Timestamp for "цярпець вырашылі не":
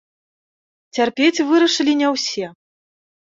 0.95-2.07